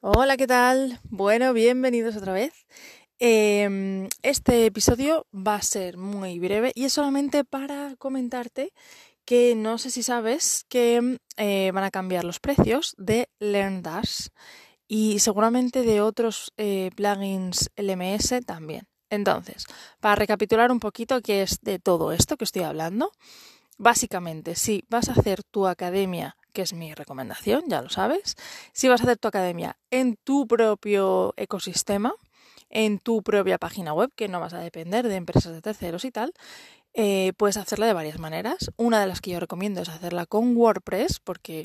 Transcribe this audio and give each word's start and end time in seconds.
Hola, 0.00 0.36
¿qué 0.36 0.46
tal? 0.46 1.00
Bueno, 1.04 1.54
bienvenidos 1.54 2.16
otra 2.16 2.34
vez. 2.34 2.52
Em, 3.18 4.08
este 4.22 4.66
episodio 4.66 5.26
va 5.34 5.54
a 5.56 5.62
ser 5.62 5.96
muy 5.96 6.38
breve 6.38 6.70
y 6.74 6.84
es 6.84 6.92
solamente 6.92 7.44
para 7.44 7.96
comentarte 7.96 8.74
que 9.24 9.54
no 9.56 9.78
sé 9.78 9.90
si 9.90 10.02
sabes 10.02 10.66
que 10.68 11.18
eh, 11.38 11.70
van 11.72 11.84
a 11.84 11.90
cambiar 11.90 12.24
los 12.24 12.40
precios 12.40 12.94
de 12.98 13.30
LearnDash 13.40 14.28
y 14.86 15.18
seguramente 15.18 15.82
de 15.82 16.02
otros 16.02 16.52
eh, 16.58 16.90
plugins 16.94 17.70
LMS 17.76 18.42
también. 18.42 18.86
Entonces, 19.08 19.64
para 20.00 20.14
recapitular 20.16 20.70
un 20.70 20.80
poquito 20.80 21.22
qué 21.22 21.40
es 21.42 21.60
de 21.62 21.78
todo 21.78 22.12
esto 22.12 22.36
que 22.36 22.44
estoy 22.44 22.62
hablando, 22.62 23.12
básicamente, 23.78 24.56
si 24.56 24.84
vas 24.88 25.08
a 25.08 25.12
hacer 25.12 25.42
tu 25.42 25.66
academia 25.66 26.36
que 26.56 26.62
es 26.62 26.72
mi 26.72 26.94
recomendación, 26.94 27.64
ya 27.68 27.82
lo 27.82 27.90
sabes. 27.90 28.34
Si 28.72 28.88
vas 28.88 29.02
a 29.02 29.04
hacer 29.04 29.18
tu 29.18 29.28
academia 29.28 29.76
en 29.90 30.16
tu 30.16 30.46
propio 30.46 31.34
ecosistema, 31.36 32.14
en 32.70 32.98
tu 32.98 33.22
propia 33.22 33.58
página 33.58 33.92
web, 33.92 34.10
que 34.16 34.26
no 34.26 34.40
vas 34.40 34.54
a 34.54 34.60
depender 34.60 35.06
de 35.06 35.16
empresas 35.16 35.52
de 35.52 35.60
terceros 35.60 36.06
y 36.06 36.10
tal, 36.10 36.32
eh, 36.94 37.34
puedes 37.36 37.58
hacerla 37.58 37.84
de 37.84 37.92
varias 37.92 38.18
maneras. 38.18 38.70
Una 38.78 39.02
de 39.02 39.06
las 39.06 39.20
que 39.20 39.32
yo 39.32 39.38
recomiendo 39.38 39.82
es 39.82 39.90
hacerla 39.90 40.24
con 40.24 40.56
WordPress, 40.56 41.20
porque 41.20 41.64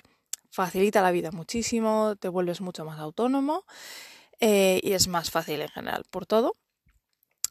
facilita 0.50 1.02
la 1.02 1.12
vida 1.12 1.32
muchísimo, 1.32 2.18
te 2.20 2.28
vuelves 2.28 2.60
mucho 2.60 2.84
más 2.84 3.00
autónomo 3.00 3.64
eh, 4.42 4.82
y 4.84 4.92
es 4.92 5.08
más 5.08 5.32
fácil 5.32 5.62
en 5.62 5.70
general 5.70 6.04
por 6.10 6.26
todo. 6.26 6.58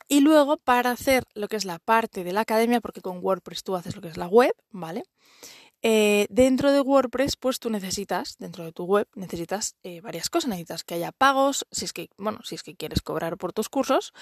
Y 0.08 0.20
luego 0.20 0.58
para 0.58 0.90
hacer 0.90 1.24
lo 1.32 1.48
que 1.48 1.56
es 1.56 1.64
la 1.64 1.78
parte 1.78 2.22
de 2.22 2.34
la 2.34 2.42
academia, 2.42 2.82
porque 2.82 3.00
con 3.00 3.24
WordPress 3.24 3.64
tú 3.64 3.76
haces 3.76 3.96
lo 3.96 4.02
que 4.02 4.08
es 4.08 4.18
la 4.18 4.28
web, 4.28 4.52
¿vale? 4.72 5.04
Eh, 5.82 6.26
dentro 6.28 6.72
de 6.72 6.80
WordPress, 6.80 7.36
pues 7.36 7.58
tú 7.58 7.70
necesitas, 7.70 8.36
dentro 8.38 8.64
de 8.64 8.72
tu 8.72 8.84
web, 8.84 9.08
necesitas 9.14 9.76
eh, 9.82 10.00
varias 10.00 10.28
cosas. 10.28 10.50
Necesitas 10.50 10.84
que 10.84 10.94
haya 10.94 11.12
pagos, 11.12 11.66
si 11.70 11.86
es 11.86 11.92
que, 11.92 12.10
bueno, 12.18 12.40
si 12.44 12.54
es 12.54 12.62
que 12.62 12.74
quieres 12.74 13.00
cobrar 13.02 13.38
por 13.38 13.52
tus 13.52 13.68
cursos, 13.68 14.12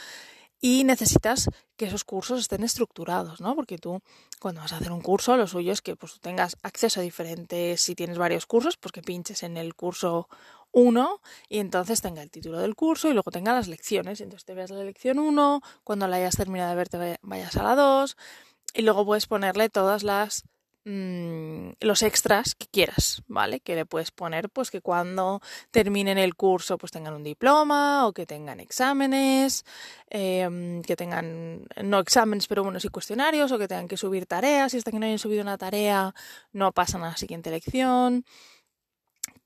y 0.61 0.85
necesitas 0.85 1.49
que 1.77 1.87
esos 1.87 2.05
cursos 2.05 2.41
estén 2.41 2.65
estructurados, 2.65 3.41
¿no? 3.41 3.55
Porque 3.55 3.79
tú, 3.79 4.01
cuando 4.41 4.61
vas 4.61 4.73
a 4.73 4.79
hacer 4.79 4.91
un 4.91 5.01
curso, 5.01 5.37
lo 5.37 5.47
suyo 5.47 5.73
es 5.73 5.83
que 5.83 5.95
pues, 5.95 6.21
tengas 6.21 6.57
acceso 6.63 7.01
a 7.01 7.03
diferentes, 7.05 7.81
si 7.81 7.95
tienes 7.95 8.19
varios 8.19 8.47
cursos, 8.47 8.77
pues 8.77 8.93
que 8.93 9.03
pinches 9.03 9.45
en 9.45 9.57
el 9.57 9.75
curso 9.75 10.29
1 10.73 11.21
y 11.49 11.59
entonces 11.59 12.03
tenga 12.03 12.23
el 12.23 12.31
título 12.31 12.59
del 12.59 12.75
curso 12.75 13.09
y 13.09 13.13
luego 13.13 13.31
tenga 13.31 13.53
las 13.53 13.69
lecciones. 13.69 14.21
Entonces 14.21 14.45
te 14.45 14.55
veas 14.55 14.71
la 14.71 14.83
lección 14.83 15.19
1, 15.19 15.61
cuando 15.85 16.09
la 16.09 16.17
hayas 16.17 16.37
terminado 16.37 16.71
de 16.71 16.77
ver 16.77 16.89
te 16.89 17.19
vayas 17.23 17.57
a 17.57 17.63
la 17.63 17.77
2 17.77 18.17
y 18.75 18.83
luego 18.83 19.05
puedes 19.07 19.27
ponerle 19.27 19.69
todas 19.71 20.03
las 20.03 20.45
Mm, 20.91 21.73
los 21.81 22.03
extras 22.03 22.55
que 22.55 22.67
quieras, 22.67 23.23
¿vale? 23.27 23.61
Que 23.61 23.75
le 23.75 23.85
puedes 23.85 24.11
poner, 24.11 24.49
pues 24.49 24.71
que 24.71 24.81
cuando 24.81 25.43
terminen 25.71 26.17
el 26.17 26.35
curso, 26.35 26.79
pues 26.79 26.93
tengan 26.93 27.13
un 27.13 27.23
diploma 27.23 28.07
o 28.07 28.15
que 28.15 28.25
tengan 28.25 28.59
exámenes, 28.59 29.67
em, 30.09 30.81
que 30.83 30.97
tengan, 30.97 31.67
no 31.85 31.99
exámenes, 31.99 32.47
pero 32.47 32.65
bueno, 32.65 32.81
sí 32.81 32.89
cuestionarios 32.89 33.53
o 33.53 33.59
que 33.59 33.69
tengan 33.69 33.87
que 33.87 33.99
subir 33.99 34.25
tareas. 34.25 34.73
Si 34.73 34.79
hasta 34.79 34.91
que 34.91 34.99
no 34.99 35.05
hayan 35.05 35.19
subido 35.19 35.43
una 35.43 35.59
tarea, 35.59 36.15
no 36.53 36.73
pasan 36.73 37.05
a 37.05 37.11
la 37.11 37.17
siguiente 37.19 37.51
lección 37.51 38.25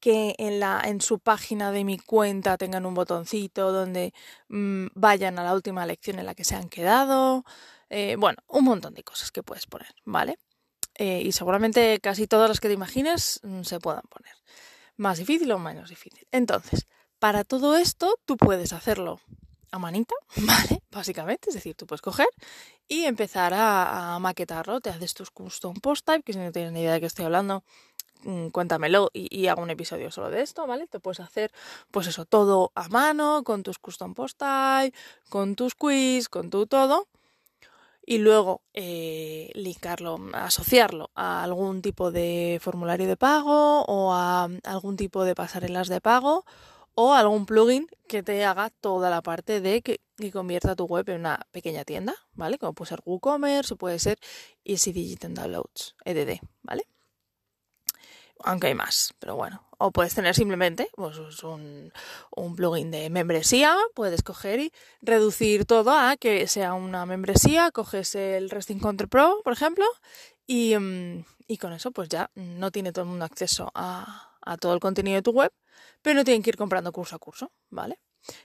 que 0.01 0.35
en, 0.39 0.61
la, 0.61 0.83
en 0.85 1.01
su 1.01 1.19
página 1.19 1.73
de 1.73 1.85
mi 1.85 1.99
cuenta 1.99 2.57
tengan 2.59 2.87
un 2.87 2.95
botoncito 2.95 3.73
donde 3.73 4.13
mm, 4.49 4.89
vayan 4.95 5.39
a 5.39 5.45
la 5.45 5.55
última 5.55 5.87
lección 5.87 6.19
en 6.21 6.27
la 6.27 6.35
que 6.35 6.45
se 6.45 6.55
han 6.55 6.69
quedado. 6.69 7.45
Eh, 7.91 8.17
bueno, 8.19 8.39
un 8.49 8.65
montón 8.65 8.95
de 8.95 9.05
cosas 9.05 9.31
que 9.33 9.43
puedes 9.43 9.67
poner, 9.67 9.95
¿vale? 10.05 10.39
Eh, 11.03 11.21
y 11.21 11.33
seguramente 11.33 11.99
casi 12.01 12.29
todas 12.29 12.49
las 12.49 12.61
que 12.61 12.69
te 12.69 12.75
imagines 12.75 13.41
mm, 13.43 13.63
se 13.63 13.81
puedan 13.81 14.05
poner. 14.09 14.37
Más 14.97 15.19
difícil 15.19 15.51
o 15.51 15.59
menos 15.59 15.89
difícil. 15.89 16.29
Entonces, 16.31 16.87
para 17.19 17.43
todo 17.43 17.77
esto 17.77 18.21
tú 18.25 18.37
puedes 18.37 18.73
hacerlo 18.73 19.19
a 19.73 19.81
manita, 19.81 20.15
¿vale? 20.37 20.81
Básicamente, 20.93 21.49
es 21.51 21.57
decir, 21.57 21.75
tú 21.75 21.89
puedes 21.89 22.03
coger 22.03 22.29
y 22.87 23.07
empezar 23.07 23.53
a, 23.53 24.17
maquetarlo. 24.21 24.81
Te 24.81 24.91
haces 24.91 25.13
tus 25.13 25.33
custom 25.33 25.75
post 25.75 26.07
type, 26.07 26.23
que 26.23 26.35
si 26.35 26.39
no 26.39 26.53
tienes 26.53 26.71
ni 26.71 26.83
idea 26.83 26.93
de 26.93 27.01
qué 27.01 27.07
estoy 27.07 27.25
hablando, 27.25 27.65
mm, 28.23 28.51
cuéntamelo 28.51 29.11
y, 29.13 29.27
y, 29.37 29.49
hago 29.49 29.61
un 29.61 29.71
episodio 29.71 30.13
solo 30.13 30.31
de 30.31 30.43
esto, 30.43 30.69
¿vale? 30.69 30.87
Te 30.87 31.01
puedes 31.01 31.19
hacer, 31.19 31.51
pues 31.91 32.07
eso, 32.07 32.27
todo 32.27 32.71
a 32.77 32.87
mano, 32.91 33.43
con 33.43 33.65
tus 33.65 33.81
custom 33.81 34.15
post 34.15 34.39
type, 34.39 34.97
con 35.31 35.57
tus 35.57 35.75
quiz, 35.75 36.29
con 36.29 36.49
tu 36.49 36.69
todo 36.69 37.09
y 38.05 38.19
luego 38.19 38.63
eh, 38.75 39.51
linkarlo, 39.55 40.19
asociarlo 40.33 41.11
a 41.15 41.43
algún 41.43 41.83
tipo 41.83 42.11
de 42.11 42.59
formulario 42.61 43.07
de 43.07 43.17
pago 43.17 43.83
o 43.85 44.13
a 44.13 44.49
algún 44.65 44.97
tipo 44.97 45.25
de 45.25 45.35
pasarelas 45.35 45.89
de 45.89 46.01
pago 46.01 46.45
o 46.95 47.15
algún 47.15 47.47
plugin 47.47 47.87
que 48.09 48.23
te 48.23 48.45
haga 48.45 48.71
toda 48.71 49.09
la 49.11 49.23
parte 49.23 49.61
de 49.61 49.83
que, 49.83 50.01
convierta 50.33 50.77
tu 50.77 50.85
web 50.85 51.09
en 51.09 51.21
una 51.21 51.47
pequeña 51.51 51.85
tienda, 51.85 52.15
¿vale? 52.35 52.59
Como 52.59 52.75
puede 52.75 52.91
ser 52.91 53.01
WooCommerce 53.05 53.75
o 53.75 53.77
puede 53.77 53.99
ser 53.99 54.19
Easy 54.65 54.93
Digital 54.93 55.35
Downloads, 55.35 55.97
EDD, 56.05 56.39
¿vale? 56.63 56.92
Aunque 58.45 58.69
hay 58.69 58.75
más, 58.75 59.15
pero 59.19 59.37
bueno, 59.37 59.63
o 59.79 59.91
puedes 59.91 60.15
tener 60.15 60.35
simplemente 60.35 60.89
pues, 60.95 61.43
un, 61.43 61.93
un, 62.35 62.57
plugin 62.57 62.91
de 62.91 63.11
membresía, 63.11 63.77
puedes 63.95 64.23
coger 64.23 64.61
y 64.61 64.73
reducir 65.01 65.65
todo 65.65 65.93
a 65.93 66.17
que 66.17 66.47
sea 66.47 66.75
una 66.75 67.07
membresía, 67.07 67.71
coges 67.71 68.15
el 68.15 68.51
Resting 68.51 68.81
Control 68.81 69.09
Pro, 69.09 69.41
por 69.45 69.53
ejemplo, 69.53 69.85
y, 70.47 70.77
mm, 70.77 71.25
y 71.47 71.59
con 71.59 71.73
eso 71.73 71.91
pues 71.93 72.09
ya 72.09 72.31
no 72.35 72.71
tiene 72.71 72.93
todo 72.93 73.05
el 73.05 73.11
mundo 73.11 73.25
acceso 73.25 73.71
a, 73.75 74.37
a 74.41 74.57
todo 74.57 74.75
el 74.75 74.81
contenido 74.81 75.17
de 75.17 75.23
tu 75.23 75.33
web, 75.33 75.53
pero 76.03 76.17
no 76.17 76.25
tienen 76.25 76.43
que 76.43 76.51
ir 76.51 76.57
comprando 76.57 76.93
curso 76.93 77.17
a 77.17 77.19
curso, 77.19 77.53
¿vale? 77.71 77.99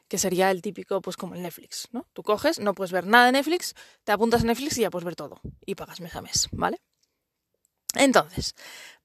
que 0.07 0.17
sería 0.17 0.51
el 0.51 0.61
típico, 0.61 1.01
pues 1.01 1.17
como 1.17 1.35
el 1.35 1.41
Netflix, 1.41 1.87
¿no? 1.91 2.07
Tú 2.13 2.23
coges, 2.23 2.59
no 2.59 2.73
puedes 2.73 2.91
ver 2.91 3.05
nada 3.05 3.27
de 3.27 3.33
Netflix, 3.33 3.75
te 4.03 4.11
apuntas 4.11 4.41
a 4.41 4.45
Netflix 4.45 4.77
y 4.77 4.81
ya 4.81 4.89
puedes 4.89 5.05
ver 5.05 5.15
todo 5.15 5.39
y 5.65 5.75
pagas 5.75 6.01
mes 6.01 6.15
a 6.15 6.21
mes, 6.21 6.47
¿vale? 6.51 6.81
Entonces, 7.95 8.53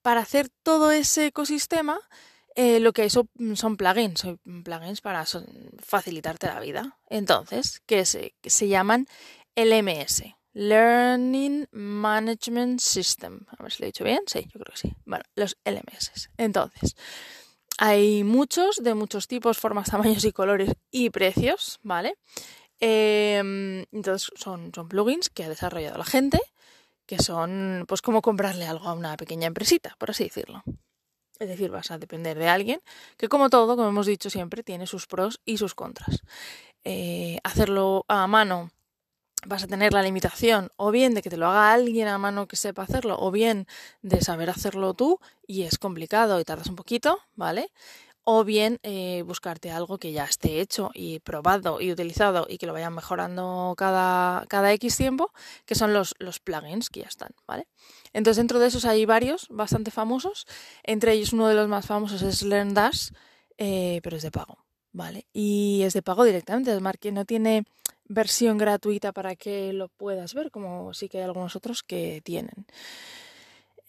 para 0.03 0.21
hacer 0.21 0.49
todo 0.63 0.91
ese 0.91 1.27
ecosistema, 1.27 2.01
eh, 2.55 2.81
lo 2.81 2.93
que 2.93 3.03
hay 3.03 3.11
son, 3.11 3.29
plugins, 3.77 4.21
son 4.21 4.39
plugins 4.63 5.01
para 5.01 5.25
facilitarte 5.79 6.47
la 6.49 6.61
vida. 6.61 6.99
Entonces, 7.09 7.81
que 7.87 8.05
se, 8.05 8.69
llaman 8.69 9.07
LMS, 9.55 10.25
Learning 10.53 11.67
Management 11.71 12.81
System. 12.81 13.47
A 13.57 13.63
ver 13.63 13.73
si 13.73 13.83
lo 13.83 13.87
he 13.87 13.89
dicho 13.89 14.05
bien. 14.05 14.21
Sí, 14.27 14.41
yo 14.53 14.61
creo 14.61 14.75
que 14.75 14.77
sí. 14.77 14.95
Bueno, 15.07 15.25
los 15.35 15.57
LMS. 15.65 16.29
Entonces, 16.37 16.95
hay 17.79 18.23
muchos, 18.23 18.83
de 18.83 18.95
muchos 18.95 19.29
tipos, 19.29 19.59
formas, 19.59 19.89
tamaños 19.91 20.25
y 20.25 20.33
colores 20.33 20.73
y 20.91 21.09
precios, 21.11 21.79
¿vale? 21.83 22.17
Em, 22.81 23.85
entonces, 23.93 24.31
son, 24.35 24.73
son 24.75 24.89
plugins 24.89 25.31
que 25.31 25.45
ha 25.45 25.49
desarrollado 25.49 25.97
la 25.97 26.05
gente 26.05 26.41
que 27.07 27.19
son 27.19 27.85
pues 27.89 28.03
como 28.03 28.23
comprarle 28.23 28.67
algo 28.67 28.89
a 28.89 28.95
una 28.95 29.17
pequeña 29.17 29.47
empresita, 29.47 29.95
por 29.99 30.11
así 30.11 30.25
decirlo. 30.25 30.63
Es 31.39 31.49
decir, 31.49 31.71
vas 31.71 31.91
a 31.91 31.99
depender 31.99 32.39
de 32.39 32.49
alguien 32.49 32.81
que 33.17 33.29
como 33.29 33.51
todo, 33.51 33.77
como 33.77 33.89
hemos 33.89 34.07
dicho 34.07 34.31
siempre, 34.31 34.63
tiene 34.63 34.87
sus 34.87 35.07
pros 35.07 35.41
y 35.45 35.59
sus 35.59 35.75
contras. 35.75 36.23
Eh, 36.85 37.39
hacerlo 37.43 38.05
a 38.09 38.27
mano 38.27 38.71
vas 39.47 39.65
a 39.65 39.67
tener 39.67 39.93
la 39.93 40.03
limitación 40.03 40.71
o 40.77 40.91
bien 40.91 41.15
de 41.15 41.23
que 41.23 41.31
te 41.31 41.37
lo 41.37 41.49
haga 41.49 41.73
alguien 41.73 42.09
a 42.09 42.19
mano 42.19 42.47
que 42.47 42.57
sepa 42.57 42.83
hacerlo 42.83 43.17
o 43.19 43.31
bien 43.31 43.67
de 44.03 44.21
saber 44.21 44.51
hacerlo 44.51 44.95
tú 44.95 45.19
y 45.47 45.63
es 45.63 45.79
complicado 45.79 46.39
y 46.41 46.45
tardas 46.45 46.69
un 46.69 46.77
poquito, 46.77 47.19
¿vale? 47.35 47.73
O 48.25 48.45
bien 48.45 48.79
eh, 48.83 49.23
buscarte 49.27 49.71
algo 49.71 49.99
que 49.99 50.13
ya 50.13 50.25
esté 50.25 50.61
hecho 50.61 50.91
y 50.95 51.19
probado 51.21 51.81
y 51.81 51.91
utilizado 51.91 52.47
y 52.49 52.59
que 52.59 52.67
lo 52.67 52.73
vayan 52.73 52.95
mejorando 52.95 53.75
cada, 53.77 54.47
cada 54.47 54.73
X 54.73 54.97
tiempo, 54.97 55.33
que 55.67 55.75
son 55.75 55.93
los, 55.93 56.15
los 56.19 56.39
plugins 56.39 56.89
que 56.89 57.01
ya 57.01 57.09
están, 57.09 57.31
¿vale? 57.47 57.67
Entonces 58.13 58.37
dentro 58.37 58.59
de 58.59 58.69
esos 58.69 58.85
hay 58.85 59.07
varios 59.07 59.47
bastante 59.51 59.91
famosos, 59.91 60.47
entre 60.85 61.13
ellos 61.13 61.33
uno 61.33 61.49
de 61.49 61.55
los 61.55 61.69
más 61.69 61.87
famosos 61.87 62.23
es 62.23 62.43
LearnDash, 62.43 63.11
eh, 63.59 64.01
pero 64.03 64.17
es 64.17 64.23
de 64.23 64.31
pago, 64.31 64.59
¿vale? 64.93 65.27
Y 65.33 65.83
es 65.83 65.95
de 65.95 66.03
pago 66.03 66.25
directamente, 66.25 66.71
además 66.71 66.97
que 67.01 67.13
no 67.13 67.25
tiene 67.25 67.65
versión 68.05 68.59
gratuita 68.59 69.13
para 69.13 69.37
que 69.37 69.73
lo 69.73 69.89
puedas 69.89 70.35
ver, 70.35 70.51
como 70.51 70.95
sí 70.95 71.09
que 71.09 71.19
hay 71.19 71.25
algunos 71.25 71.57
otros 71.57 71.83
que 71.83 72.21
tienen. 72.25 72.67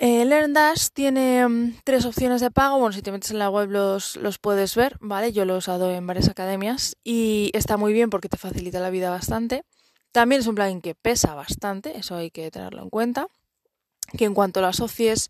Eh, 0.05 0.25
LearnDash 0.25 0.89
tiene 0.91 1.47
mm, 1.47 1.75
tres 1.85 2.03
opciones 2.03 2.41
de 2.41 2.51
pago. 2.51 2.77
Bueno, 2.77 2.91
si 2.91 3.01
te 3.01 3.09
metes 3.13 3.31
en 3.31 3.39
la 3.39 3.49
web 3.49 3.69
los, 3.71 4.17
los 4.17 4.37
puedes 4.37 4.75
ver, 4.75 4.97
¿vale? 4.99 5.31
Yo 5.31 5.45
lo 5.45 5.53
he 5.53 5.57
usado 5.59 5.89
en 5.91 6.05
varias 6.05 6.27
academias 6.27 6.97
y 7.05 7.51
está 7.53 7.77
muy 7.77 7.93
bien 7.93 8.09
porque 8.09 8.27
te 8.27 8.35
facilita 8.35 8.81
la 8.81 8.89
vida 8.89 9.09
bastante. 9.09 9.63
También 10.11 10.41
es 10.41 10.47
un 10.47 10.55
plugin 10.55 10.81
que 10.81 10.93
pesa 10.93 11.35
bastante, 11.35 11.97
eso 11.97 12.17
hay 12.17 12.31
que 12.31 12.51
tenerlo 12.51 12.83
en 12.83 12.89
cuenta. 12.89 13.27
Que 14.17 14.25
en 14.25 14.33
cuanto 14.33 14.59
lo 14.59 14.67
asocies, 14.67 15.29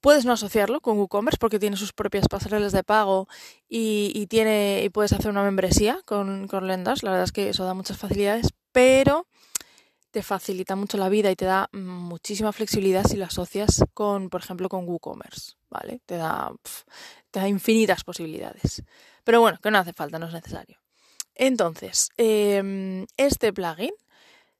puedes 0.00 0.24
no 0.24 0.32
asociarlo 0.32 0.80
con 0.80 0.96
WooCommerce 0.96 1.36
porque 1.38 1.58
tiene 1.58 1.76
sus 1.76 1.92
propias 1.92 2.28
pasarelas 2.28 2.72
de 2.72 2.84
pago 2.84 3.28
y, 3.68 4.26
tiene, 4.28 4.84
y 4.84 4.88
puedes 4.88 5.12
hacer 5.12 5.30
una 5.30 5.42
membresía 5.42 6.00
con, 6.06 6.48
con 6.48 6.66
LearnDash. 6.66 7.02
La 7.02 7.10
verdad 7.10 7.24
es 7.24 7.32
que 7.32 7.50
eso 7.50 7.66
da 7.66 7.74
muchas 7.74 7.98
facilidades, 7.98 8.54
pero 8.72 9.26
te 10.12 10.22
facilita 10.22 10.76
mucho 10.76 10.98
la 10.98 11.08
vida 11.08 11.30
y 11.30 11.36
te 11.36 11.46
da 11.46 11.68
muchísima 11.72 12.52
flexibilidad 12.52 13.04
si 13.04 13.16
lo 13.16 13.24
asocias 13.24 13.82
con, 13.94 14.28
por 14.28 14.42
ejemplo, 14.42 14.68
con 14.68 14.86
WooCommerce, 14.86 15.54
¿vale? 15.70 16.00
Te 16.06 16.16
da, 16.16 16.52
te 17.30 17.40
da 17.40 17.48
infinitas 17.48 18.04
posibilidades. 18.04 18.84
Pero 19.24 19.40
bueno, 19.40 19.58
que 19.60 19.70
no 19.70 19.78
hace 19.78 19.94
falta, 19.94 20.18
no 20.18 20.26
es 20.26 20.34
necesario. 20.34 20.78
Entonces, 21.34 22.10
em, 22.18 23.06
este 23.16 23.54
plugin 23.54 23.94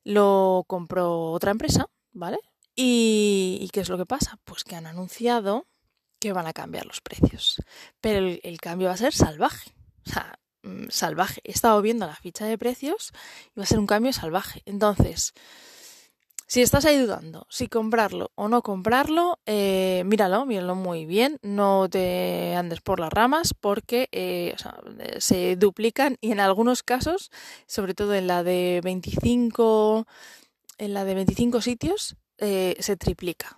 lo 0.04 0.64
compró 0.66 1.30
otra 1.30 1.50
empresa, 1.50 1.86
¿vale? 2.12 2.38
¿Y, 2.74 3.68
qué 3.72 3.80
es 3.80 3.90
lo 3.90 3.98
que 3.98 4.06
pasa? 4.06 4.38
Pues 4.44 4.64
que 4.64 4.74
han 4.74 4.86
anunciado 4.86 5.66
que 6.18 6.32
van 6.32 6.46
a 6.46 6.54
cambiar 6.54 6.86
los 6.86 7.02
precios. 7.02 7.62
Pero 8.00 8.38
el, 8.42 8.58
cambio 8.58 8.88
va 8.88 8.94
a 8.94 8.96
ser 8.96 9.12
salvaje. 9.12 9.70
O 10.06 10.10
sea, 10.10 10.38
salvaje. 10.88 11.40
He 11.44 11.52
estado 11.52 11.80
viendo 11.82 12.06
la 12.06 12.16
ficha 12.16 12.46
de 12.46 12.58
precios 12.58 13.12
y 13.54 13.60
va 13.60 13.64
a 13.64 13.66
ser 13.66 13.78
un 13.78 13.86
cambio 13.86 14.12
salvaje. 14.12 14.62
Entonces, 14.66 15.34
si 16.52 16.60
estás 16.60 16.84
ahí 16.84 16.98
dudando 16.98 17.46
si 17.48 17.66
comprarlo 17.66 18.30
o 18.34 18.46
no 18.46 18.60
comprarlo, 18.60 19.38
eh, 19.46 20.02
míralo, 20.04 20.44
míralo 20.44 20.74
muy 20.74 21.06
bien, 21.06 21.38
no 21.40 21.88
te 21.88 22.54
andes 22.56 22.82
por 22.82 23.00
las 23.00 23.10
ramas 23.10 23.54
porque 23.58 24.10
eh, 24.12 24.54
se 25.16 25.56
duplican 25.56 26.18
y 26.20 26.30
en 26.30 26.40
algunos 26.40 26.82
casos, 26.82 27.30
sobre 27.66 27.94
todo 27.94 28.14
en 28.14 28.26
la 28.26 28.42
de 28.42 28.82
25, 28.84 30.06
en 30.76 30.92
la 30.92 31.06
de 31.06 31.14
25 31.14 31.62
sitios, 31.62 32.16
eh, 32.36 32.76
se 32.80 32.98
triplica 32.98 33.54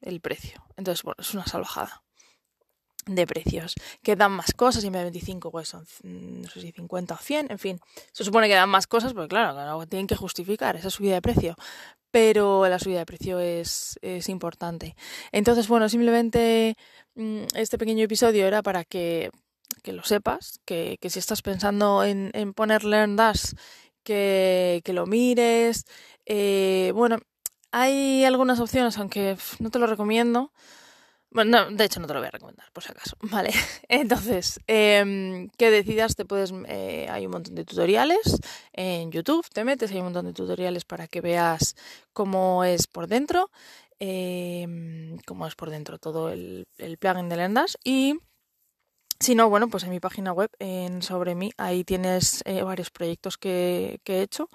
el 0.00 0.22
precio. 0.22 0.64
Entonces, 0.78 1.02
bueno, 1.02 1.20
es 1.20 1.34
una 1.34 1.44
salvajada 1.44 2.02
de 3.06 3.26
precios, 3.26 3.74
que 4.02 4.16
dan 4.16 4.32
más 4.32 4.52
cosas, 4.52 4.84
y 4.84 4.90
de 4.90 5.02
25 5.02 5.50
pues 5.50 5.68
son, 5.68 5.84
mm, 6.02 6.42
no 6.42 6.48
sé 6.48 6.60
si 6.60 6.72
50 6.72 7.14
o 7.14 7.18
100, 7.18 7.50
en 7.50 7.58
fin, 7.58 7.80
se 8.12 8.24
supone 8.24 8.48
que 8.48 8.54
dan 8.54 8.68
más 8.68 8.86
cosas, 8.86 9.12
porque 9.12 9.28
claro, 9.28 9.86
tienen 9.86 10.06
que 10.06 10.16
justificar 10.16 10.76
esa 10.76 10.90
subida 10.90 11.14
de 11.14 11.22
precio, 11.22 11.56
pero 12.10 12.68
la 12.68 12.78
subida 12.78 12.98
de 13.00 13.06
precio 13.06 13.38
es, 13.40 13.98
es 14.02 14.28
importante. 14.28 14.96
Entonces, 15.32 15.68
bueno, 15.68 15.88
simplemente 15.88 16.76
mm, 17.14 17.44
este 17.54 17.78
pequeño 17.78 18.04
episodio 18.04 18.46
era 18.46 18.62
para 18.62 18.84
que, 18.84 19.30
que 19.82 19.92
lo 19.92 20.04
sepas, 20.04 20.60
que, 20.64 20.98
que, 21.00 21.10
si 21.10 21.18
estás 21.18 21.42
pensando 21.42 22.04
en, 22.04 22.30
en 22.34 22.52
poner 22.54 22.84
Learn 22.84 23.16
Dash, 23.16 23.52
que, 24.02 24.82
que 24.84 24.92
lo 24.92 25.06
mires. 25.06 25.84
Eh, 26.26 26.92
bueno, 26.94 27.18
hay 27.72 28.24
algunas 28.24 28.60
opciones, 28.60 28.98
aunque 28.98 29.36
no 29.58 29.70
te 29.70 29.78
lo 29.78 29.86
recomiendo. 29.86 30.52
Bueno, 31.32 31.64
no, 31.64 31.76
de 31.76 31.84
hecho 31.84 32.00
no 32.00 32.08
te 32.08 32.14
lo 32.14 32.20
voy 32.20 32.26
a 32.26 32.32
recomendar, 32.32 32.70
por 32.72 32.82
si 32.82 32.90
acaso. 32.90 33.16
Vale, 33.22 33.50
entonces, 33.88 34.60
eh, 34.66 35.48
que 35.56 35.70
decidas, 35.70 36.16
te 36.16 36.24
puedes, 36.24 36.52
eh, 36.66 37.06
hay 37.08 37.26
un 37.26 37.32
montón 37.32 37.54
de 37.54 37.64
tutoriales 37.64 38.40
en 38.72 39.12
YouTube, 39.12 39.46
te 39.52 39.64
metes, 39.64 39.92
hay 39.92 39.98
un 39.98 40.04
montón 40.04 40.26
de 40.26 40.32
tutoriales 40.32 40.84
para 40.84 41.06
que 41.06 41.20
veas 41.20 41.76
cómo 42.12 42.64
es 42.64 42.88
por 42.88 43.06
dentro, 43.06 43.50
eh, 44.00 45.16
cómo 45.24 45.46
es 45.46 45.54
por 45.54 45.70
dentro 45.70 45.98
todo 45.98 46.30
el, 46.30 46.66
el 46.78 46.98
plugin 46.98 47.28
de 47.28 47.36
Lendas 47.36 47.78
y 47.84 48.18
si 49.22 49.34
no, 49.34 49.50
bueno, 49.50 49.68
pues 49.68 49.84
en 49.84 49.90
mi 49.90 50.00
página 50.00 50.32
web, 50.32 50.50
en 50.58 51.02
Sobre 51.02 51.34
mí, 51.34 51.52
ahí 51.58 51.84
tienes 51.84 52.42
eh, 52.46 52.62
varios 52.62 52.90
proyectos 52.90 53.36
que, 53.36 54.00
que 54.02 54.18
he 54.18 54.22
hecho 54.22 54.48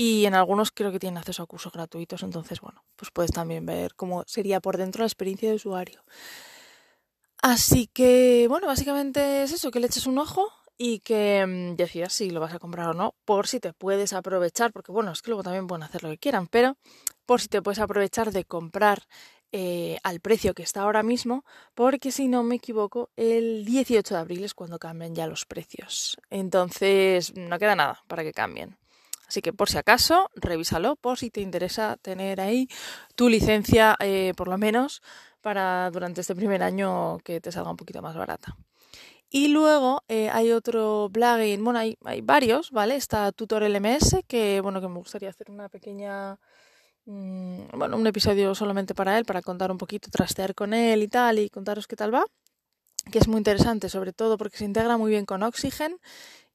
y 0.00 0.24
en 0.24 0.32
algunos 0.32 0.70
creo 0.70 0.90
que 0.92 0.98
tienen 0.98 1.18
acceso 1.18 1.42
a 1.42 1.46
cursos 1.46 1.74
gratuitos, 1.74 2.22
entonces 2.22 2.62
bueno, 2.62 2.82
pues 2.96 3.10
puedes 3.10 3.32
también 3.32 3.66
ver 3.66 3.94
cómo 3.94 4.24
sería 4.26 4.58
por 4.58 4.78
dentro 4.78 5.02
la 5.02 5.06
experiencia 5.06 5.50
de 5.50 5.56
usuario. 5.56 6.02
Así 7.42 7.86
que 7.86 8.46
bueno, 8.48 8.66
básicamente 8.66 9.42
es 9.42 9.52
eso, 9.52 9.70
que 9.70 9.78
le 9.78 9.88
eches 9.88 10.06
un 10.06 10.16
ojo 10.16 10.48
y 10.78 11.00
que 11.00 11.44
mm, 11.46 11.76
decidas 11.76 12.14
si 12.14 12.30
lo 12.30 12.40
vas 12.40 12.54
a 12.54 12.58
comprar 12.58 12.88
o 12.88 12.94
no, 12.94 13.14
por 13.26 13.46
si 13.46 13.60
te 13.60 13.74
puedes 13.74 14.14
aprovechar, 14.14 14.72
porque 14.72 14.90
bueno, 14.90 15.12
es 15.12 15.20
que 15.20 15.32
luego 15.32 15.42
también 15.42 15.66
pueden 15.66 15.82
hacer 15.82 16.02
lo 16.02 16.08
que 16.08 16.16
quieran, 16.16 16.46
pero 16.46 16.78
por 17.26 17.42
si 17.42 17.48
te 17.48 17.60
puedes 17.60 17.78
aprovechar 17.78 18.32
de 18.32 18.46
comprar 18.46 19.02
eh, 19.52 19.98
al 20.02 20.20
precio 20.20 20.54
que 20.54 20.62
está 20.62 20.80
ahora 20.80 21.02
mismo, 21.02 21.44
porque 21.74 22.10
si 22.10 22.26
no 22.26 22.42
me 22.42 22.54
equivoco, 22.54 23.10
el 23.16 23.66
18 23.66 24.14
de 24.14 24.20
abril 24.20 24.44
es 24.44 24.54
cuando 24.54 24.78
cambian 24.78 25.14
ya 25.14 25.26
los 25.26 25.44
precios. 25.44 26.16
Entonces, 26.30 27.36
no 27.36 27.58
queda 27.58 27.76
nada 27.76 28.02
para 28.08 28.22
que 28.22 28.32
cambien. 28.32 28.78
Así 29.30 29.42
que 29.42 29.52
por 29.52 29.70
si 29.70 29.78
acaso, 29.78 30.28
revísalo 30.34 30.96
por 30.96 31.16
si 31.16 31.30
te 31.30 31.40
interesa 31.40 31.96
tener 32.02 32.40
ahí 32.40 32.66
tu 33.14 33.28
licencia, 33.28 33.96
eh, 34.00 34.32
por 34.36 34.48
lo 34.48 34.58
menos, 34.58 35.02
para 35.40 35.88
durante 35.92 36.22
este 36.22 36.34
primer 36.34 36.64
año 36.64 37.18
que 37.18 37.40
te 37.40 37.52
salga 37.52 37.70
un 37.70 37.76
poquito 37.76 38.02
más 38.02 38.16
barata. 38.16 38.56
Y 39.30 39.46
luego 39.46 40.02
eh, 40.08 40.30
hay 40.30 40.50
otro 40.50 41.10
plugin, 41.12 41.62
bueno, 41.62 41.78
hay, 41.78 41.96
hay, 42.04 42.22
varios, 42.22 42.72
¿vale? 42.72 42.96
Está 42.96 43.30
Tutor 43.30 43.62
LMS, 43.62 44.24
que 44.26 44.60
bueno, 44.60 44.80
que 44.80 44.88
me 44.88 44.96
gustaría 44.96 45.28
hacer 45.30 45.48
una 45.48 45.68
pequeña, 45.68 46.36
mmm, 47.04 47.66
bueno, 47.74 47.98
un 47.98 48.06
episodio 48.08 48.52
solamente 48.56 48.96
para 48.96 49.16
él, 49.16 49.24
para 49.24 49.42
contar 49.42 49.70
un 49.70 49.78
poquito, 49.78 50.10
trastear 50.10 50.56
con 50.56 50.74
él 50.74 51.04
y 51.04 51.08
tal, 51.08 51.38
y 51.38 51.50
contaros 51.50 51.86
qué 51.86 51.94
tal 51.94 52.12
va, 52.12 52.24
que 53.12 53.20
es 53.20 53.28
muy 53.28 53.38
interesante, 53.38 53.88
sobre 53.88 54.12
todo 54.12 54.36
porque 54.36 54.56
se 54.58 54.64
integra 54.64 54.98
muy 54.98 55.12
bien 55.12 55.24
con 55.24 55.44
Oxygen 55.44 56.00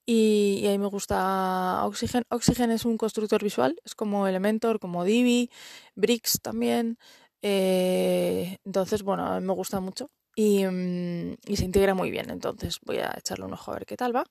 y, 0.05 0.59
y, 0.61 0.67
ahí 0.67 0.77
me 0.77 0.87
gusta 0.87 1.83
Oxygen. 1.85 2.23
Oxygen 2.29 2.71
es 2.71 2.85
un 2.85 2.97
constructor 2.97 3.43
visual, 3.43 3.75
es 3.83 3.95
como 3.95 4.27
Elementor, 4.27 4.79
como 4.79 5.03
Divi, 5.03 5.49
Bricks 5.95 6.39
también. 6.41 6.97
Eh, 7.41 8.57
entonces, 8.65 9.03
bueno, 9.03 9.39
me 9.41 9.53
gusta 9.53 9.79
mucho 9.79 10.09
y, 10.35 10.65
mm, 10.65 11.35
y, 11.47 11.57
se 11.57 11.65
integra 11.65 11.93
muy 11.95 12.11
bien. 12.11 12.29
Entonces 12.29 12.79
voy 12.83 12.97
a 12.97 13.13
echarle 13.17 13.45
un 13.45 13.53
ojo 13.53 13.71
a 13.71 13.75
ver 13.75 13.85
qué 13.85 13.97
tal 13.97 14.15
va. 14.15 14.25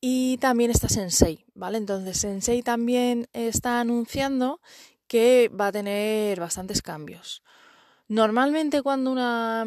Y 0.00 0.38
también 0.38 0.70
está 0.70 0.88
Sensei, 0.88 1.46
¿vale? 1.54 1.78
Entonces 1.78 2.18
Sensei 2.18 2.62
también 2.62 3.28
está 3.32 3.80
anunciando 3.80 4.60
que 5.06 5.48
va 5.48 5.68
a 5.68 5.72
tener 5.72 6.40
bastantes 6.40 6.82
cambios. 6.82 7.42
Normalmente 8.08 8.82
cuando 8.82 9.12
una, 9.12 9.64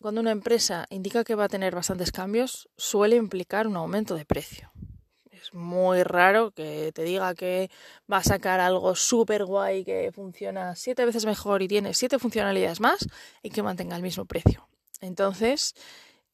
cuando 0.00 0.20
una 0.20 0.30
empresa 0.30 0.86
indica 0.90 1.24
que 1.24 1.34
va 1.34 1.44
a 1.44 1.48
tener 1.48 1.74
bastantes 1.74 2.12
cambios, 2.12 2.68
suele 2.76 3.16
implicar 3.16 3.66
un 3.66 3.76
aumento 3.76 4.14
de 4.14 4.24
precio 4.24 4.71
muy 5.52 6.02
raro 6.02 6.50
que 6.50 6.92
te 6.92 7.02
diga 7.04 7.34
que 7.34 7.70
va 8.10 8.18
a 8.18 8.24
sacar 8.24 8.60
algo 8.60 8.94
súper 8.94 9.44
guay 9.44 9.84
que 9.84 10.10
funciona 10.12 10.74
siete 10.76 11.04
veces 11.04 11.26
mejor 11.26 11.62
y 11.62 11.68
tiene 11.68 11.94
siete 11.94 12.18
funcionalidades 12.18 12.80
más 12.80 13.08
y 13.42 13.50
que 13.50 13.62
mantenga 13.62 13.96
el 13.96 14.02
mismo 14.02 14.24
precio. 14.24 14.68
Entonces, 15.00 15.74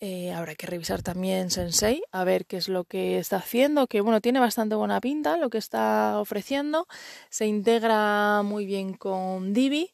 eh, 0.01 0.33
habrá 0.33 0.55
que 0.55 0.69
revisar 0.69 1.03
también 1.03 1.51
Sensei 1.51 2.03
a 2.13 2.23
ver 2.23 2.47
qué 2.47 2.57
es 2.57 2.69
lo 2.69 2.85
que 2.85 3.19
está 3.19 3.39
haciendo, 3.39 3.89
que 3.89 4.01
bueno, 4.01 4.21
tiene 4.21 4.39
bastante 4.39 4.77
buena 4.77 5.01
pinta 5.01 5.37
lo 5.37 5.51
que 5.51 5.59
está 5.59 6.21
ofreciendo, 6.21 6.87
se 7.31 7.47
integra 7.47 8.43
muy 8.45 8.65
bien 8.65 8.95
con 8.95 9.53
Divi. 9.53 9.93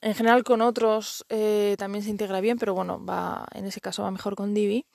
En 0.00 0.14
general 0.14 0.44
con 0.44 0.60
otros 0.60 1.24
eh, 1.30 1.76
también 1.78 2.04
se 2.04 2.10
integra 2.10 2.40
bien, 2.40 2.58
pero 2.58 2.74
bueno, 2.74 3.04
va, 3.04 3.46
en 3.52 3.64
ese 3.66 3.80
caso 3.80 4.02
va 4.02 4.10
mejor 4.10 4.34
con 4.34 4.54
Divi. 4.54 4.86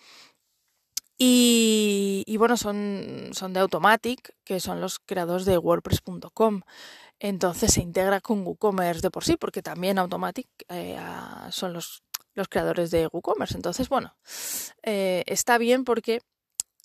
Y, 1.22 2.38
bueno, 2.38 2.56
son, 2.56 3.32
son 3.34 3.52
de 3.52 3.60
Automatic, 3.60 4.34
que 4.46 4.62
son 4.62 4.80
los 4.80 5.00
creadores 5.00 5.46
de 5.46 5.58
WordPress.com. 5.58 6.62
Entonces 7.20 7.74
se 7.74 7.82
integra 7.82 8.22
con 8.22 8.48
WooCommerce 8.48 9.02
de 9.02 9.12
por 9.12 9.26
sí, 9.26 9.36
porque 9.36 9.62
también 9.62 10.00
Automatic 10.00 10.48
eh, 10.70 10.98
son 11.52 11.74
los, 11.74 12.04
los, 12.36 12.48
creadores 12.48 12.90
de 12.92 13.08
WooCommerce. 13.12 13.56
Entonces, 13.56 13.90
bueno, 13.90 14.16
eh, 14.84 15.24
está 15.28 15.58
bien 15.58 15.84
porque 15.84 16.22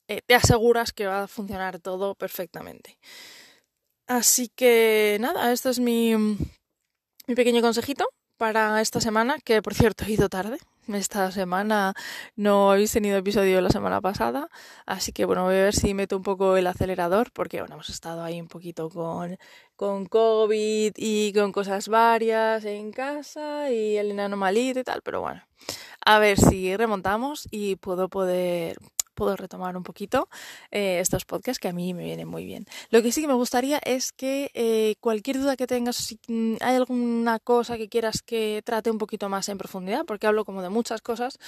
eh, 0.08 0.20
te 0.26 0.34
aseguras 0.34 0.92
que 0.92 1.06
va 1.06 1.22
a 1.22 1.28
funcionar 1.28 1.78
todo 1.78 2.16
perfectamente. 2.16 2.98
Así 4.08 4.48
que 4.48 5.16
nada, 5.20 5.52
esto 5.52 5.70
es 5.70 5.78
mi, 5.78 6.16
mi 6.16 7.34
pequeño 7.36 7.62
consejito 7.62 8.06
para 8.36 8.80
esta 8.80 9.00
semana, 9.00 9.38
que 9.38 9.62
por 9.62 9.74
cierto 9.74 10.04
he 10.04 10.10
ido 10.10 10.28
tarde. 10.28 10.58
Esta 10.92 11.30
semana 11.30 11.94
no 12.36 12.70
habéis 12.70 12.92
tenido 12.92 13.16
episodio 13.16 13.62
la 13.62 13.70
semana 13.70 14.02
pasada, 14.02 14.50
así 14.84 15.12
que 15.12 15.24
bueno, 15.24 15.44
voy 15.44 15.54
a 15.54 15.62
ver 15.62 15.74
si 15.74 15.94
meto 15.94 16.14
un 16.14 16.22
poco 16.22 16.58
el 16.58 16.66
acelerador, 16.66 17.32
porque 17.32 17.60
bueno, 17.60 17.76
hemos 17.76 17.88
estado 17.88 18.22
ahí 18.22 18.38
un 18.38 18.48
poquito 18.48 18.90
con, 18.90 19.38
con 19.76 20.04
COVID 20.04 20.92
y 20.96 21.32
con 21.32 21.52
cosas 21.52 21.88
varias 21.88 22.66
en 22.66 22.92
casa 22.92 23.70
y 23.70 23.96
el 23.96 24.10
enano 24.10 24.36
malito 24.36 24.78
y 24.80 24.84
tal, 24.84 25.00
pero 25.02 25.22
bueno, 25.22 25.42
a 26.04 26.18
ver 26.18 26.38
si 26.38 26.76
remontamos 26.76 27.48
y 27.50 27.76
puedo 27.76 28.10
poder 28.10 28.76
puedo 29.14 29.36
retomar 29.36 29.76
un 29.76 29.82
poquito 29.82 30.28
eh, 30.70 30.98
estos 31.00 31.24
podcasts 31.24 31.58
que 31.58 31.68
a 31.68 31.72
mí 31.72 31.94
me 31.94 32.04
vienen 32.04 32.28
muy 32.28 32.44
bien. 32.44 32.66
Lo 32.90 33.02
que 33.02 33.12
sí 33.12 33.20
que 33.20 33.28
me 33.28 33.34
gustaría 33.34 33.78
es 33.84 34.12
que 34.12 34.50
eh, 34.54 34.96
cualquier 35.00 35.38
duda 35.38 35.56
que 35.56 35.66
tengas, 35.66 35.96
si 35.96 36.18
mm, 36.28 36.56
hay 36.60 36.76
alguna 36.76 37.38
cosa 37.38 37.76
que 37.76 37.88
quieras 37.88 38.22
que 38.22 38.62
trate 38.64 38.90
un 38.90 38.98
poquito 38.98 39.28
más 39.28 39.48
en 39.48 39.58
profundidad, 39.58 40.04
porque 40.04 40.26
hablo 40.26 40.44
como 40.44 40.62
de 40.62 40.68
muchas 40.68 41.00
cosas, 41.00 41.38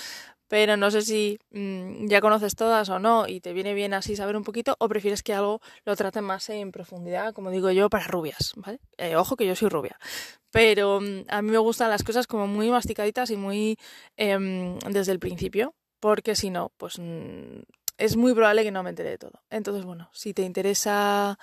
pero 0.48 0.76
no 0.76 0.90
sé 0.90 1.02
si 1.02 1.38
mmm, 1.50 2.06
ya 2.06 2.20
conoces 2.20 2.54
todas 2.54 2.88
o 2.88 2.98
no 2.98 3.26
y 3.26 3.40
te 3.40 3.52
viene 3.52 3.74
bien 3.74 3.94
así 3.94 4.16
saber 4.16 4.36
un 4.36 4.44
poquito 4.44 4.76
o 4.78 4.88
prefieres 4.88 5.22
que 5.22 5.34
algo 5.34 5.60
lo 5.84 5.96
trate 5.96 6.20
más 6.20 6.48
en 6.50 6.72
profundidad, 6.72 7.34
como 7.34 7.50
digo 7.50 7.70
yo, 7.70 7.90
para 7.90 8.06
rubias, 8.06 8.52
¿vale? 8.56 8.80
Eh, 8.98 9.16
ojo 9.16 9.36
que 9.36 9.46
yo 9.46 9.56
soy 9.56 9.68
rubia, 9.68 9.98
pero 10.50 11.00
mmm, 11.00 11.24
a 11.28 11.42
mí 11.42 11.50
me 11.50 11.58
gustan 11.58 11.90
las 11.90 12.04
cosas 12.04 12.26
como 12.26 12.46
muy 12.46 12.70
masticaditas 12.70 13.30
y 13.30 13.36
muy 13.36 13.78
eh, 14.16 14.78
desde 14.88 15.12
el 15.12 15.18
principio 15.18 15.74
porque 16.00 16.34
si 16.34 16.50
no, 16.50 16.72
pues 16.76 16.98
mm, 16.98 17.60
es 17.98 18.16
muy 18.16 18.34
probable 18.34 18.62
que 18.62 18.70
no 18.70 18.82
me 18.82 18.90
entere 18.90 19.10
de 19.10 19.18
todo. 19.18 19.42
Entonces, 19.50 19.84
bueno, 19.84 20.08
si 20.12 20.34
te 20.34 20.42
interesa 20.42 21.38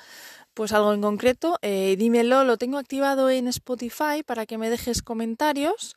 pues 0.53 0.72
algo 0.72 0.93
en 0.93 1.01
concreto, 1.01 1.57
eh, 1.62 1.95
dímelo, 1.98 2.43
lo 2.43 2.57
tengo 2.57 2.77
activado 2.77 3.29
en 3.29 3.48
Spotify 3.48 4.22
para 4.25 4.45
que 4.45 4.60
me 4.60 4.69
dejes 4.69 5.01
comentarios 5.01 5.95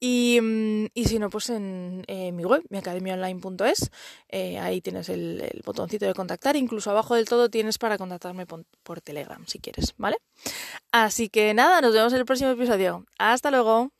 y, 0.00 0.38
mm, 0.40 0.86
y, 0.94 1.04
si 1.06 1.18
no, 1.18 1.28
pues 1.28 1.50
en, 1.50 2.04
mi 2.08 2.44
web, 2.44 2.62
miacademiaonline.es, 2.70 3.90
eh, 4.28 4.58
ahí 4.58 4.80
tienes 4.80 5.08
el, 5.08 5.40
el, 5.40 5.62
botoncito 5.64 6.06
de 6.06 6.14
contactar, 6.14 6.56
incluso 6.56 6.90
abajo 6.90 7.16
del 7.16 7.26
todo 7.26 7.50
tienes 7.50 7.78
para 7.78 7.98
contactarme 7.98 8.46
por, 8.46 8.64
por 8.82 9.00
Telegram 9.00 9.44
si 9.46 9.58
quieres, 9.58 9.94
¿vale? 9.98 10.16
Así 10.92 11.28
que 11.28 11.52
nada, 11.54 11.80
nos 11.80 11.92
vemos 11.92 12.12
en 12.12 12.20
el 12.20 12.24
próximo 12.24 12.50
episodio. 12.50 13.04
Hasta 13.18 13.50
luego. 13.50 13.90